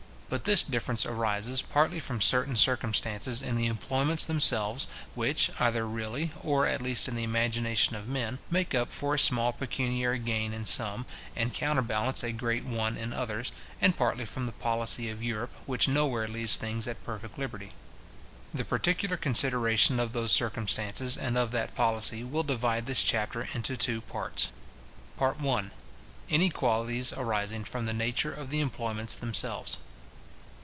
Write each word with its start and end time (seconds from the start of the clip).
But 0.33 0.45
this 0.45 0.63
difference 0.63 1.05
arises, 1.05 1.61
partly 1.61 1.99
from 1.99 2.21
certain 2.21 2.55
circumstances 2.55 3.41
in 3.41 3.57
the 3.57 3.65
employments 3.65 4.23
themselves, 4.25 4.87
which, 5.13 5.51
either 5.59 5.85
really, 5.85 6.31
or 6.41 6.65
at 6.65 6.81
least 6.81 7.09
in 7.09 7.17
the 7.17 7.23
imagination 7.25 7.97
of 7.97 8.07
men, 8.07 8.39
make 8.49 8.73
up 8.73 8.93
for 8.93 9.15
a 9.15 9.19
small 9.19 9.51
pecuniary 9.51 10.19
gain 10.19 10.53
in 10.53 10.65
some, 10.65 11.05
and 11.35 11.53
counterbalance 11.53 12.23
a 12.23 12.31
great 12.31 12.63
one 12.63 12.95
in 12.95 13.11
others, 13.11 13.51
and 13.81 13.97
partly 13.97 14.23
from 14.23 14.45
the 14.45 14.53
policy 14.53 15.09
of 15.09 15.21
Europe, 15.21 15.51
which 15.65 15.89
nowhere 15.89 16.29
leaves 16.29 16.55
things 16.55 16.87
at 16.87 17.03
perfect 17.03 17.37
liberty. 17.37 17.71
The 18.53 18.63
particular 18.63 19.17
consideration 19.17 19.99
of 19.99 20.13
those 20.13 20.31
circumstances, 20.31 21.17
and 21.17 21.37
of 21.37 21.51
that 21.51 21.75
policy, 21.75 22.23
will 22.23 22.43
divide 22.43 22.85
this 22.85 23.03
Chapter 23.03 23.49
into 23.53 23.75
two 23.75 23.99
parts. 23.99 24.53
PART 25.17 25.43
I. 25.45 25.71
Inequalities 26.29 27.11
arising 27.11 27.65
from 27.65 27.85
the 27.85 27.91
nature 27.91 28.31
of 28.33 28.49
the 28.49 28.61
employments 28.61 29.13
themselves. 29.17 29.77